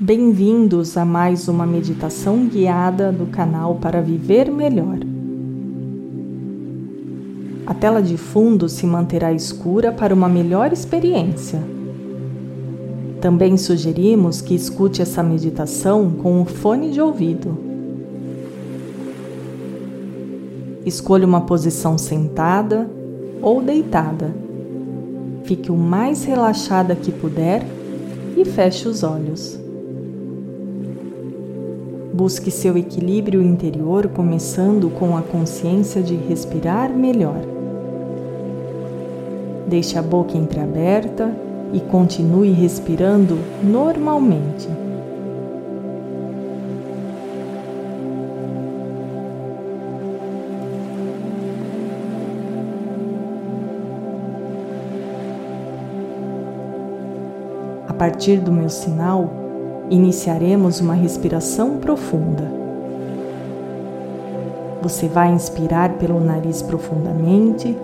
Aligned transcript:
Bem-vindos 0.00 0.96
a 0.96 1.04
mais 1.04 1.48
uma 1.48 1.66
meditação 1.66 2.46
guiada 2.46 3.12
do 3.12 3.26
canal 3.26 3.74
para 3.74 4.00
viver 4.00 4.50
melhor. 4.50 4.98
A 7.66 7.74
tela 7.74 8.02
de 8.02 8.16
fundo 8.16 8.70
se 8.70 8.86
manterá 8.86 9.32
escura 9.32 9.92
para 9.92 10.14
uma 10.14 10.30
melhor 10.30 10.72
experiência. 10.72 11.62
Também 13.20 13.56
sugerimos 13.58 14.40
que 14.40 14.54
escute 14.54 15.02
essa 15.02 15.22
meditação 15.22 16.10
com 16.10 16.40
o 16.40 16.46
fone 16.46 16.90
de 16.90 17.00
ouvido. 17.00 17.56
Escolha 20.86 21.26
uma 21.26 21.42
posição 21.42 21.98
sentada 21.98 22.90
ou 23.42 23.62
deitada. 23.62 24.34
Fique 25.44 25.70
o 25.70 25.76
mais 25.76 26.24
relaxada 26.24 26.96
que 26.96 27.12
puder 27.12 27.62
e 28.36 28.44
feche 28.44 28.88
os 28.88 29.02
olhos. 29.02 29.61
Busque 32.12 32.50
seu 32.50 32.76
equilíbrio 32.76 33.40
interior, 33.40 34.06
começando 34.08 34.90
com 34.90 35.16
a 35.16 35.22
consciência 35.22 36.02
de 36.02 36.14
respirar 36.14 36.90
melhor. 36.90 37.40
Deixe 39.66 39.98
a 39.98 40.02
boca 40.02 40.36
entreaberta 40.36 41.34
e 41.72 41.80
continue 41.80 42.52
respirando 42.52 43.38
normalmente. 43.62 44.68
A 57.88 57.94
partir 57.94 58.38
do 58.38 58.52
meu 58.52 58.68
sinal, 58.68 59.41
iniciaremos 59.92 60.80
uma 60.80 60.94
respiração 60.94 61.76
profunda. 61.76 62.50
Você 64.80 65.06
vai 65.06 65.30
inspirar 65.30 65.98
pelo 65.98 66.18
nariz 66.18 66.62
profundamente 66.62 67.76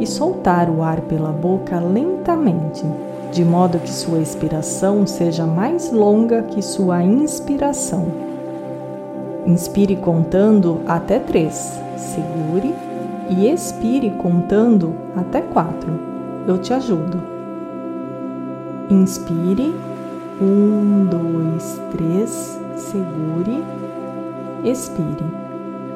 e 0.00 0.06
soltar 0.06 0.68
o 0.68 0.82
ar 0.82 1.02
pela 1.02 1.30
boca 1.30 1.78
lentamente, 1.78 2.84
de 3.30 3.44
modo 3.44 3.78
que 3.78 3.90
sua 3.90 4.18
expiração 4.18 5.06
seja 5.06 5.46
mais 5.46 5.92
longa 5.92 6.42
que 6.42 6.60
sua 6.60 7.00
inspiração. 7.04 8.06
Inspire 9.46 9.94
contando 9.94 10.80
até 10.84 11.20
três, 11.20 11.80
segure 11.96 12.74
e 13.30 13.48
expire 13.48 14.10
contando 14.20 14.92
até 15.16 15.40
quatro. 15.40 15.92
Eu 16.48 16.58
te 16.58 16.74
ajudo. 16.74 17.22
Inspire 18.90 19.72
um, 20.42 21.06
dois, 21.06 21.80
três, 21.92 22.58
segure, 22.76 23.62
expire. 24.64 25.24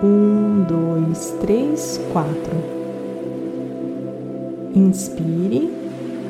Um, 0.02 0.64
dois, 0.68 1.34
três, 1.40 2.00
quatro. 2.12 2.56
Inspire. 4.74 5.70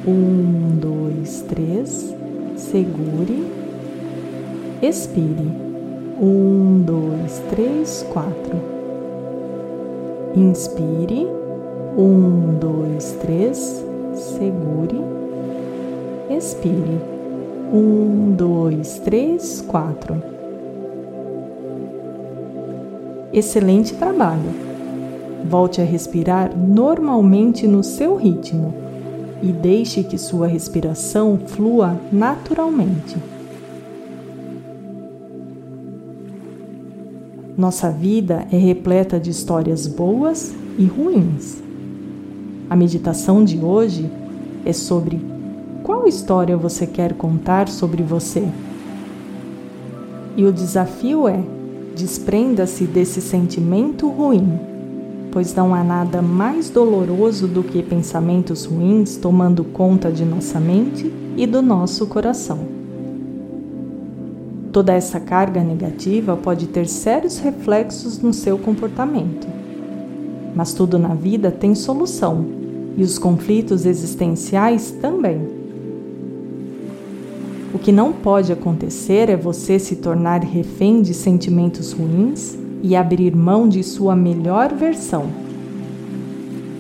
Um, 0.07 0.79
dois, 0.81 1.43
três, 1.43 2.15
segure, 2.57 3.45
expire. 4.81 5.67
Um, 6.21 6.83
dois, 6.87 7.43
três, 7.51 8.07
quatro. 8.13 8.57
Inspire. 10.35 11.27
Um, 11.99 12.59
dois, 12.61 13.13
três, 13.21 13.85
segure, 14.15 15.03
expire. 16.31 17.16
Um, 17.73 18.35
dois, 18.37 18.99
três, 19.01 19.61
quatro. 19.61 20.23
Excelente 23.33 23.95
trabalho. 23.95 24.51
Volte 25.49 25.81
a 25.81 25.85
respirar 25.85 26.57
normalmente 26.57 27.67
no 27.67 27.83
seu 27.83 28.17
ritmo 28.17 28.73
e 29.43 29.53
deixe 29.53 30.03
que 30.03 30.17
sua 30.17 30.47
respiração 30.47 31.39
flua 31.47 32.01
naturalmente. 32.13 33.17
Nossa 37.57 37.91
vida 37.91 38.47
é 38.53 38.57
repleta 38.57 39.19
de 39.19 39.31
histórias 39.31 39.87
boas 39.87 40.55
e 40.79 40.85
ruins. 40.85 41.63
A 42.69 42.77
meditação 42.77 43.45
de 43.45 43.59
hoje 43.59 44.11
é 44.65 44.73
sobre 44.73 45.36
qual 45.87 46.09
história 46.09 46.57
você 46.57 46.85
quer 46.85 47.15
contar 47.15 47.69
sobre 47.69 48.03
você? 48.03 48.43
E 50.37 50.45
o 50.45 50.53
desafio 50.53 51.29
é: 51.29 51.41
desprenda-se 51.95 52.83
desse 52.87 53.21
sentimento 53.21 54.09
ruim, 54.09 54.59
pois 55.31 55.55
não 55.55 55.73
há 55.73 55.85
nada 55.85 56.21
mais 56.21 56.69
doloroso 56.69 57.47
do 57.47 57.63
que 57.63 57.85
pensamentos 57.85 58.65
ruins 58.65 59.17
tomando 59.17 59.63
conta 59.63 60.11
de 60.11 60.25
nossa 60.25 60.59
mente 60.59 61.15
e 61.37 61.47
do 61.47 61.63
nosso 61.63 62.05
coração. 62.09 62.59
Toda 64.73 64.93
essa 64.93 65.21
carga 65.21 65.63
negativa 65.63 66.37
pode 66.37 66.67
ter 66.67 66.89
sérios 66.89 67.39
reflexos 67.39 68.19
no 68.19 68.35
seu 68.35 68.59
comportamento. 68.59 69.47
Mas 70.53 70.75
tudo 70.75 70.99
na 70.99 71.15
vida 71.15 71.53
tem 71.53 71.77
solução, 71.77 72.45
e 72.97 73.05
os 73.05 73.21
conflitos 73.21 73.87
existenciais 73.87 74.91
também. 74.91 75.56
O 77.75 77.79
que 77.79 77.91
não 77.91 78.13
pode 78.13 78.53
acontecer 78.53 79.29
é 79.29 79.37
você 79.37 79.79
se 79.79 79.97
tornar 79.97 80.43
refém 80.43 81.03
de 81.03 81.13
sentimentos 81.13 81.93
ruins 81.93 82.57
e 82.83 82.95
abrir 82.95 83.35
mão 83.35 83.69
de 83.69 83.83
sua 83.83 84.15
melhor 84.15 84.73
versão. 84.73 85.25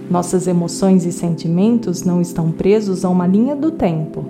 Nossas 0.08 0.46
emoções 0.46 1.04
e 1.04 1.10
sentimentos 1.10 2.04
não 2.04 2.20
estão 2.20 2.52
presos 2.52 3.04
a 3.04 3.08
uma 3.08 3.26
linha 3.26 3.56
do 3.56 3.72
tempo. 3.72 4.24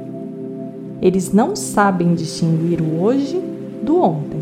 Eles 1.02 1.30
não 1.30 1.54
sabem 1.54 2.14
distinguir 2.14 2.80
o 2.80 3.02
hoje 3.02 3.38
do 3.82 4.00
ontem. 4.00 4.40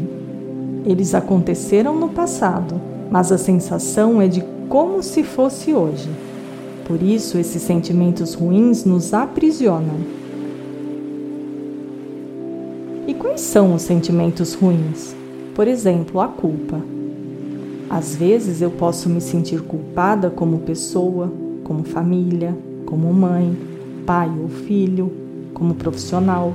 Eles 0.86 1.14
aconteceram 1.14 1.98
no 1.98 2.10
passado, 2.10 2.80
mas 3.10 3.32
a 3.32 3.38
sensação 3.38 4.22
é 4.22 4.28
de 4.28 4.44
como 4.68 5.02
se 5.02 5.24
fosse 5.24 5.74
hoje. 5.74 6.08
Por 6.86 7.02
isso, 7.02 7.36
esses 7.38 7.62
sentimentos 7.62 8.34
ruins 8.34 8.84
nos 8.84 9.12
aprisionam 9.12 10.23
quais 13.34 13.40
são 13.40 13.74
os 13.74 13.82
sentimentos 13.82 14.54
ruins? 14.54 15.12
Por 15.56 15.66
exemplo, 15.66 16.20
a 16.20 16.28
culpa. 16.28 16.80
Às 17.90 18.14
vezes 18.14 18.62
eu 18.62 18.70
posso 18.70 19.08
me 19.08 19.20
sentir 19.20 19.60
culpada 19.60 20.30
como 20.30 20.60
pessoa, 20.60 21.32
como 21.64 21.82
família, 21.82 22.56
como 22.86 23.12
mãe, 23.12 23.56
pai 24.06 24.30
ou 24.40 24.48
filho, 24.48 25.10
como 25.52 25.74
profissional. 25.74 26.52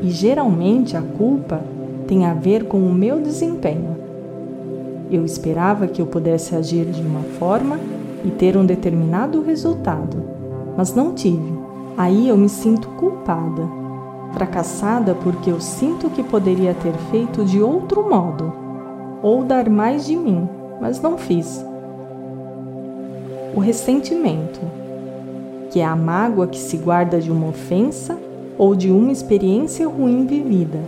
E 0.00 0.10
geralmente 0.10 0.96
a 0.96 1.02
culpa 1.02 1.60
tem 2.06 2.24
a 2.24 2.34
ver 2.34 2.66
com 2.66 2.78
o 2.78 2.94
meu 2.94 3.20
desempenho. 3.20 3.96
Eu 5.10 5.24
esperava 5.24 5.88
que 5.88 6.00
eu 6.00 6.06
pudesse 6.06 6.54
agir 6.54 6.84
de 6.84 7.02
uma 7.02 7.22
forma 7.36 7.80
e 8.24 8.30
ter 8.30 8.56
um 8.56 8.64
determinado 8.64 9.42
resultado, 9.42 10.22
mas 10.76 10.94
não 10.94 11.14
tive. 11.14 11.52
Aí 11.96 12.28
eu 12.28 12.36
me 12.36 12.48
sinto 12.48 12.88
culpada 12.90 13.79
fracassada 14.32 15.14
porque 15.14 15.50
eu 15.50 15.60
sinto 15.60 16.10
que 16.10 16.22
poderia 16.22 16.74
ter 16.74 16.92
feito 17.10 17.44
de 17.44 17.62
outro 17.62 18.08
modo, 18.08 18.52
ou 19.22 19.44
dar 19.44 19.68
mais 19.68 20.06
de 20.06 20.16
mim, 20.16 20.48
mas 20.80 21.00
não 21.00 21.18
fiz. 21.18 21.64
O 23.54 23.60
ressentimento, 23.60 24.60
que 25.70 25.80
é 25.80 25.84
a 25.84 25.96
mágoa 25.96 26.46
que 26.46 26.58
se 26.58 26.76
guarda 26.76 27.20
de 27.20 27.30
uma 27.30 27.48
ofensa 27.48 28.18
ou 28.56 28.74
de 28.74 28.90
uma 28.90 29.12
experiência 29.12 29.88
ruim 29.88 30.26
vivida, 30.26 30.78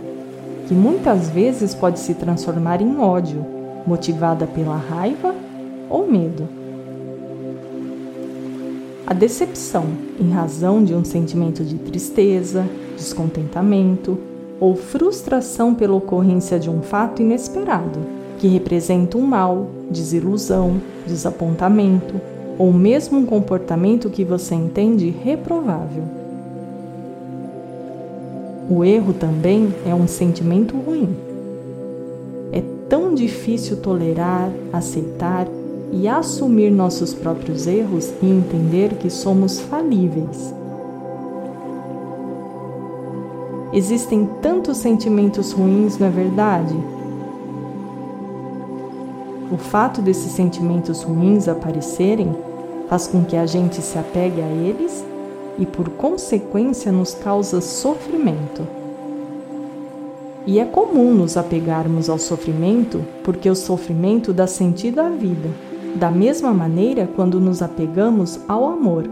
que 0.67 0.73
muitas 0.73 1.29
vezes 1.29 1.75
pode 1.75 1.99
se 1.99 2.13
transformar 2.13 2.81
em 2.81 2.99
ódio, 2.99 3.45
motivada 3.85 4.47
pela 4.47 4.77
raiva 4.77 5.35
ou 5.89 6.09
medo. 6.09 6.62
A 9.13 9.15
decepção, 9.15 9.85
em 10.19 10.31
razão 10.31 10.83
de 10.83 10.95
um 10.95 11.05
sentimento 11.05 11.63
de 11.63 11.75
tristeza, 11.75 12.67
descontentamento 12.97 14.17
ou 14.59 14.75
frustração 14.75 15.75
pela 15.75 15.93
ocorrência 15.93 16.59
de 16.59 16.67
um 16.67 16.81
fato 16.81 17.21
inesperado, 17.21 17.99
que 18.39 18.47
representa 18.47 19.15
um 19.15 19.21
mal, 19.21 19.67
desilusão, 19.91 20.81
desapontamento 21.05 22.19
ou 22.57 22.73
mesmo 22.73 23.19
um 23.19 23.25
comportamento 23.27 24.09
que 24.09 24.23
você 24.23 24.55
entende 24.55 25.11
reprovável. 25.11 26.05
O 28.67 28.83
erro 28.83 29.13
também 29.13 29.71
é 29.85 29.93
um 29.93 30.07
sentimento 30.07 30.75
ruim. 30.75 31.15
É 32.51 32.63
tão 32.89 33.13
difícil 33.13 33.77
tolerar, 33.77 34.49
aceitar 34.71 35.47
e 35.93 36.07
assumir 36.07 36.71
nossos 36.71 37.13
próprios 37.13 37.67
erros 37.67 38.11
e 38.21 38.25
entender 38.25 38.95
que 38.95 39.09
somos 39.09 39.59
falíveis 39.59 40.53
Existem 43.73 44.29
tantos 44.39 44.77
sentimentos 44.77 45.51
ruins, 45.51 45.97
não 45.97 46.05
é 46.05 46.09
verdade? 46.11 46.75
O 49.51 49.57
fato 49.57 49.99
desses 49.99 50.31
sentimentos 50.31 51.01
ruins 51.01 51.47
aparecerem 51.47 52.35
faz 52.87 53.07
com 53.07 53.25
que 53.25 53.35
a 53.35 53.47
gente 53.47 53.81
se 53.81 53.97
apegue 53.97 54.43
a 54.43 54.47
eles 54.47 55.03
e, 55.57 55.65
por 55.65 55.89
consequência, 55.89 56.91
nos 56.91 57.15
causa 57.15 57.61
sofrimento. 57.61 58.61
E 60.45 60.59
é 60.59 60.65
comum 60.65 61.11
nos 61.11 61.35
apegarmos 61.35 62.11
ao 62.11 62.19
sofrimento 62.19 63.03
porque 63.23 63.49
o 63.49 63.55
sofrimento 63.55 64.31
dá 64.31 64.45
sentido 64.45 64.99
à 64.99 65.09
vida, 65.09 65.49
da 65.95 66.09
mesma 66.09 66.53
maneira 66.53 67.09
quando 67.15 67.39
nos 67.39 67.61
apegamos 67.61 68.39
ao 68.47 68.65
amor. 68.65 69.09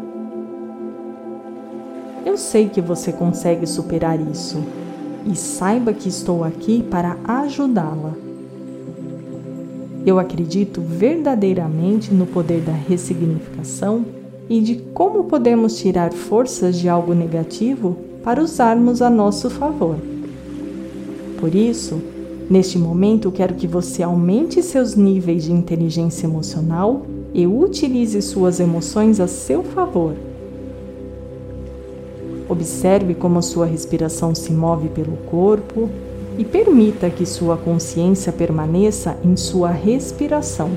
Eu 2.25 2.37
sei 2.37 2.69
que 2.69 2.81
você 2.81 3.11
consegue 3.11 3.65
superar 3.65 4.19
isso 4.19 4.63
e 5.25 5.35
saiba 5.35 5.93
que 5.93 6.09
estou 6.09 6.43
aqui 6.43 6.83
para 6.83 7.17
ajudá-la. 7.23 8.13
Eu 10.05 10.17
acredito 10.17 10.81
verdadeiramente 10.81 12.13
no 12.13 12.25
poder 12.25 12.61
da 12.61 12.71
ressignificação 12.71 14.03
e 14.49 14.59
de 14.59 14.75
como 14.93 15.25
podemos 15.25 15.77
tirar 15.77 16.11
forças 16.11 16.77
de 16.77 16.89
algo 16.89 17.13
negativo 17.13 17.97
para 18.23 18.41
usarmos 18.41 19.01
a 19.01 19.09
nosso 19.09 19.49
favor. 19.49 19.97
Por 21.39 21.53
isso, 21.53 22.01
neste 22.51 22.77
momento 22.77 23.31
quero 23.31 23.55
que 23.55 23.65
você 23.65 24.03
aumente 24.03 24.61
seus 24.61 24.93
níveis 24.93 25.45
de 25.45 25.53
inteligência 25.53 26.27
emocional 26.27 27.05
e 27.33 27.47
utilize 27.47 28.21
suas 28.21 28.59
emoções 28.59 29.21
a 29.21 29.27
seu 29.27 29.63
favor. 29.63 30.13
Observe 32.49 33.15
como 33.15 33.39
a 33.39 33.41
sua 33.41 33.65
respiração 33.65 34.35
se 34.35 34.51
move 34.51 34.89
pelo 34.89 35.15
corpo 35.29 35.89
e 36.37 36.43
permita 36.43 37.09
que 37.09 37.25
sua 37.25 37.55
consciência 37.55 38.33
permaneça 38.33 39.17
em 39.23 39.37
sua 39.37 39.71
respiração 39.71 40.69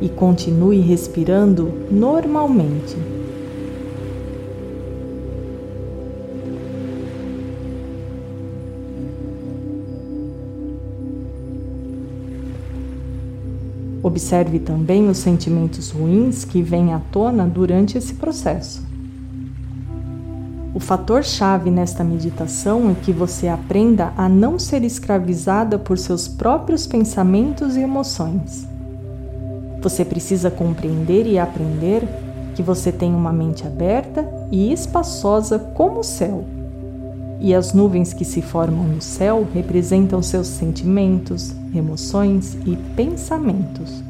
e 0.00 0.08
continue 0.08 0.80
respirando 0.80 1.70
normalmente. 1.90 2.96
Observe 14.08 14.58
também 14.58 15.06
os 15.06 15.18
sentimentos 15.18 15.90
ruins 15.90 16.42
que 16.42 16.62
vêm 16.62 16.94
à 16.94 16.98
tona 17.12 17.46
durante 17.46 17.98
esse 17.98 18.14
processo. 18.14 18.82
O 20.74 20.80
fator-chave 20.80 21.70
nesta 21.70 22.02
meditação 22.02 22.90
é 22.90 22.94
que 22.94 23.12
você 23.12 23.48
aprenda 23.48 24.14
a 24.16 24.26
não 24.26 24.58
ser 24.58 24.82
escravizada 24.82 25.78
por 25.78 25.98
seus 25.98 26.26
próprios 26.26 26.86
pensamentos 26.86 27.76
e 27.76 27.80
emoções. 27.80 28.66
Você 29.82 30.06
precisa 30.06 30.50
compreender 30.50 31.26
e 31.26 31.38
aprender 31.38 32.02
que 32.54 32.62
você 32.62 32.90
tem 32.90 33.14
uma 33.14 33.32
mente 33.32 33.66
aberta 33.66 34.26
e 34.50 34.72
espaçosa 34.72 35.58
como 35.58 36.00
o 36.00 36.04
céu. 36.04 36.44
E 37.40 37.54
as 37.54 37.72
nuvens 37.72 38.12
que 38.12 38.24
se 38.24 38.42
formam 38.42 38.84
no 38.84 39.00
céu 39.00 39.46
representam 39.54 40.20
seus 40.22 40.48
sentimentos, 40.48 41.54
emoções 41.74 42.56
e 42.66 42.76
pensamentos. 42.96 44.02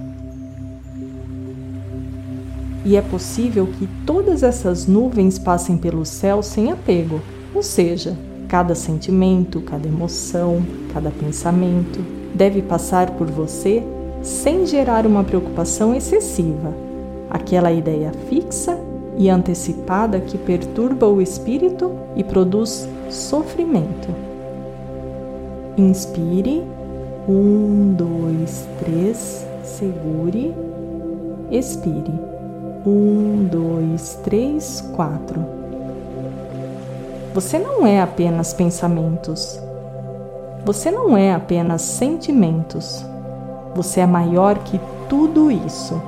E 2.84 2.96
é 2.96 3.02
possível 3.02 3.66
que 3.66 3.86
todas 4.06 4.42
essas 4.42 4.86
nuvens 4.86 5.38
passem 5.38 5.76
pelo 5.76 6.06
céu 6.06 6.42
sem 6.42 6.72
apego, 6.72 7.20
ou 7.54 7.62
seja, 7.62 8.16
cada 8.48 8.74
sentimento, 8.74 9.60
cada 9.60 9.86
emoção, 9.86 10.62
cada 10.94 11.10
pensamento 11.10 12.00
deve 12.34 12.62
passar 12.62 13.10
por 13.10 13.26
você 13.26 13.82
sem 14.22 14.64
gerar 14.66 15.06
uma 15.06 15.22
preocupação 15.22 15.94
excessiva, 15.94 16.74
aquela 17.28 17.70
ideia 17.70 18.12
fixa 18.28 18.78
e 19.16 19.28
antecipada 19.28 20.20
que 20.20 20.38
perturba 20.38 21.06
o 21.06 21.20
espírito 21.20 21.90
e 22.16 22.24
produz 22.24 22.88
sofrimento. 23.10 24.08
Inspire, 25.76 26.64
um, 27.28 27.94
dois, 27.94 28.66
três, 28.78 29.46
segure, 29.62 30.54
expire, 31.50 32.12
um, 32.86 33.46
dois, 33.50 34.18
três, 34.24 34.80
quatro. 34.94 35.44
Você 37.34 37.58
não 37.58 37.86
é 37.86 38.00
apenas 38.00 38.52
pensamentos. 38.52 39.60
Você 40.64 40.90
não 40.90 41.16
é 41.16 41.32
apenas 41.32 41.82
sentimentos. 41.82 43.04
Você 43.74 44.00
é 44.00 44.06
maior 44.06 44.58
que 44.58 44.80
tudo 45.08 45.50
isso. 45.50 46.00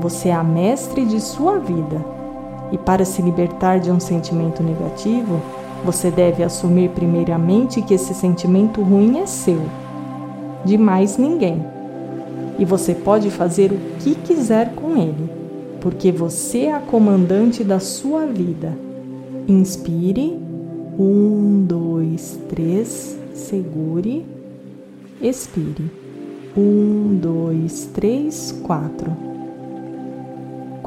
Você 0.00 0.30
é 0.30 0.34
a 0.34 0.42
mestre 0.42 1.04
de 1.04 1.20
sua 1.20 1.58
vida. 1.58 2.17
E 2.70 2.78
para 2.78 3.04
se 3.04 3.22
libertar 3.22 3.80
de 3.80 3.90
um 3.90 3.98
sentimento 3.98 4.62
negativo, 4.62 5.40
você 5.84 6.10
deve 6.10 6.42
assumir 6.42 6.90
primeiramente 6.90 7.82
que 7.82 7.94
esse 7.94 8.12
sentimento 8.14 8.82
ruim 8.82 9.18
é 9.18 9.26
seu, 9.26 9.60
de 10.64 10.76
mais 10.76 11.16
ninguém. 11.16 11.64
E 12.58 12.64
você 12.64 12.94
pode 12.94 13.30
fazer 13.30 13.72
o 13.72 13.78
que 14.00 14.14
quiser 14.16 14.74
com 14.74 14.96
ele, 14.96 15.30
porque 15.80 16.10
você 16.10 16.64
é 16.64 16.74
a 16.74 16.80
comandante 16.80 17.62
da 17.62 17.78
sua 17.78 18.26
vida. 18.26 18.76
Inspire. 19.46 20.38
Um, 20.98 21.64
dois, 21.66 22.38
três. 22.48 23.16
Segure. 23.32 24.26
Expire. 25.22 25.90
Um, 26.56 27.18
dois, 27.22 27.88
três, 27.94 28.52
quatro. 28.64 29.27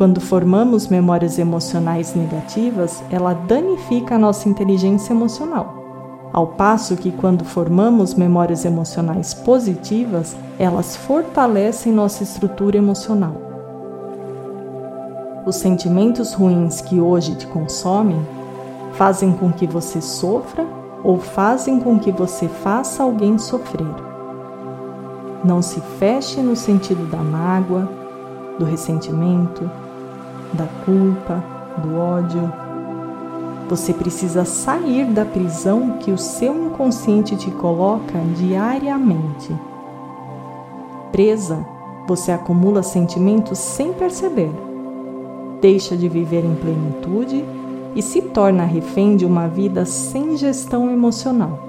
Quando 0.02 0.20
formamos 0.20 0.88
memórias 0.88 1.38
emocionais 1.38 2.16
negativas, 2.16 3.04
ela 3.12 3.36
danifica 3.36 4.16
a 4.16 4.18
nossa 4.18 4.50
inteligência 4.50 5.14
emocional. 5.14 5.76
Ao 6.34 6.48
passo 6.48 6.98
que, 6.98 7.12
quando 7.12 7.46
formamos 7.46 8.16
memórias 8.16 8.66
emocionais 8.66 9.36
positivas, 9.36 10.36
elas 10.58 10.96
fortalecem 10.96 11.94
nossa 11.94 12.24
estrutura 12.24 12.78
emocional. 12.78 13.36
Os 15.46 15.58
sentimentos 15.58 16.34
ruins 16.34 16.82
que 16.82 17.00
hoje 17.00 17.36
te 17.36 17.46
consomem 17.46 18.26
fazem 18.94 19.32
com 19.34 19.52
que 19.52 19.68
você 19.68 20.02
sofra 20.02 20.66
ou 21.04 21.20
fazem 21.20 21.80
com 21.80 22.00
que 22.00 22.12
você 22.12 22.48
faça 22.48 23.04
alguém 23.04 23.38
sofrer. 23.38 23.86
Não 25.46 25.62
se 25.62 25.80
feche 26.00 26.42
no 26.42 26.56
sentido 26.56 27.06
da 27.06 27.20
mágoa, 27.20 27.88
do 28.58 28.66
ressentimento, 28.66 29.70
da 30.54 30.66
culpa, 30.86 31.44
do 31.78 31.98
ódio. 31.98 32.52
Você 33.70 33.94
precisa 33.94 34.44
sair 34.44 35.06
da 35.06 35.24
prisão 35.24 35.98
que 36.00 36.12
o 36.12 36.18
seu 36.18 36.66
inconsciente 36.66 37.36
te 37.36 37.50
coloca 37.52 38.20
diariamente. 38.36 39.56
Presa, 41.12 41.66
você 42.08 42.32
acumula 42.32 42.84
sentimentos 42.84 43.58
sem 43.60 43.94
perceber. 43.94 44.52
Deixa 45.62 45.96
de 45.96 46.10
viver 46.10 46.44
em 46.44 46.56
plenitude 46.56 47.46
e 47.96 48.02
se 48.02 48.22
torna 48.22 48.66
refém 48.66 49.16
de 49.16 49.26
uma 49.26 49.48
vida 49.48 49.86
sem 49.86 50.36
gestão 50.38 50.90
emocional. 50.90 51.60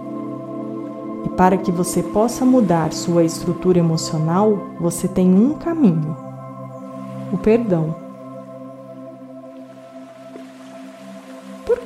E 1.24 1.28
para 1.28 1.56
que 1.56 1.70
você 1.70 2.02
possa 2.02 2.44
mudar 2.44 2.92
sua 2.92 3.22
estrutura 3.22 3.78
emocional, 3.78 4.58
você 4.80 5.06
tem 5.06 5.32
um 5.34 5.54
caminho: 5.54 6.16
o 7.32 7.38
perdão. 7.38 8.01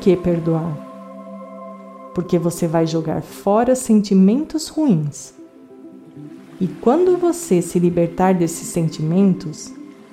Que 0.07 0.17
perdoar? 0.17 0.73
Porque 2.15 2.39
você 2.39 2.69
vai 2.69 2.87
jogar 2.87 3.23
fora 3.23 3.75
sentimentos 3.75 4.69
ruins. 4.69 5.35
E 6.61 6.69
quando 6.69 7.17
você 7.17 7.61
se 7.61 7.81
libertar 7.81 8.33
desses 8.33 8.69
sentimentos, 8.69 9.73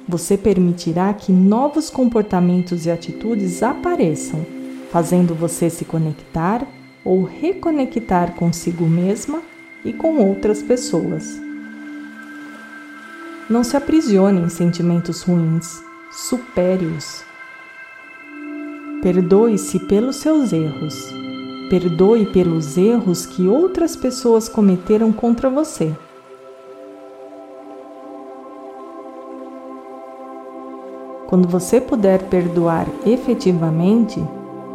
você 0.09 0.35
permitirá 0.35 1.13
que 1.13 1.31
novos 1.31 1.91
comportamentos 1.91 2.88
e 2.88 2.91
atitudes 2.91 3.62
apareçam, 3.62 4.43
fazendo 4.91 5.35
você 5.35 5.69
se 5.69 5.85
conectar 5.85 6.67
ou 7.05 7.23
reconectar 7.23 8.33
consigo 8.33 8.85
mesma 8.85 9.43
e 9.85 9.93
com 9.93 10.17
outras 10.17 10.63
pessoas. 10.63 11.39
Não 13.47 13.63
se 13.63 13.77
aprisione 13.77 14.41
em 14.41 14.50
sentimentos 14.50 15.21
ruins, 15.21 15.83
supere-os. 16.12 17.31
Perdoe-se 19.03 19.79
pelos 19.79 20.15
seus 20.15 20.53
erros. 20.53 20.95
Perdoe 21.69 22.25
pelos 22.27 22.77
erros 22.77 23.25
que 23.25 23.50
outras 23.50 23.98
pessoas 23.98 24.48
cometeram 24.48 25.12
contra 25.12 25.50
você. 25.50 25.93
Quando 31.27 31.50
você 31.50 31.81
puder 31.81 32.29
perdoar 32.29 32.88
efetivamente, 33.05 34.24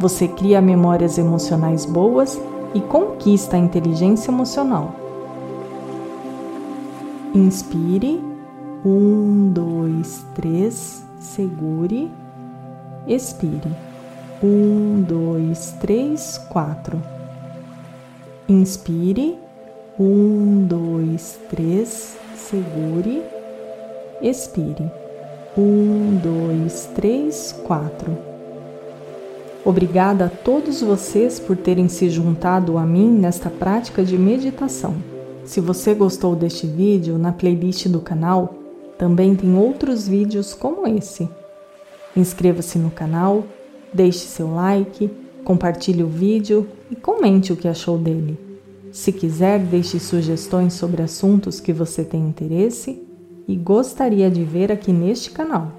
Você 0.01 0.29
cria 0.29 0.61
memórias 0.63 1.19
emocionais 1.19 1.85
boas 1.85 2.41
e 2.73 2.81
conquista 2.81 3.57
a 3.57 3.59
inteligência 3.59 4.31
emocional. 4.31 4.95
Inspire. 7.35 8.23
Um, 8.85 9.51
dois, 9.53 10.25
três. 10.37 11.05
Segure. 11.19 12.13
Expire. 13.09 13.88
Um, 14.43 15.03
dois, 15.03 15.75
três, 15.81 16.39
quatro. 16.49 17.03
Inspire. 18.49 19.37
Um, 19.99 20.65
dois, 20.65 21.41
três. 21.51 22.17
Segure. 22.37 23.23
Expire. 24.23 24.91
Um, 25.57 26.21
dois, 26.23 26.89
três, 26.95 27.53
quatro. 27.65 28.17
Obrigada 29.65 30.27
a 30.27 30.29
todos 30.29 30.81
vocês 30.83 31.41
por 31.41 31.57
terem 31.57 31.89
se 31.89 32.09
juntado 32.09 32.79
a 32.79 32.87
mim 32.87 33.11
nesta 33.11 33.51
prática 33.51 34.05
de 34.05 34.17
meditação. 34.17 34.95
Se 35.45 35.61
você 35.61 35.95
gostou 35.95 36.37
deste 36.37 36.67
vídeo, 36.67 37.19
na 37.19 37.33
playlist 37.33 37.89
do 37.89 38.01
canal 38.01 38.55
também 38.97 39.35
tem 39.35 39.57
outros 39.57 40.07
vídeos 40.07 40.55
como 40.55 40.87
esse. 40.87 41.29
Inscreva-se 42.17 42.79
no 42.79 42.91
canal, 42.91 43.45
deixe 43.93 44.27
seu 44.27 44.53
like, 44.55 45.11
compartilhe 45.45 46.03
o 46.03 46.09
vídeo 46.09 46.67
e 46.91 46.97
comente 46.97 47.53
o 47.53 47.57
que 47.57 47.69
achou 47.69 47.99
dele. 47.99 48.39
Se 48.93 49.13
quiser, 49.13 49.59
deixe 49.61 49.99
sugestões 49.99 50.73
sobre 50.73 51.03
assuntos 51.03 51.61
que 51.61 51.73
você 51.73 52.05
tem 52.05 52.27
interesse 52.27 53.03
e 53.47 53.55
gostaria 53.57 54.31
de 54.31 54.45
ver 54.45 54.73
aqui 54.73 54.93
neste 54.93 55.31
canal. 55.31 55.78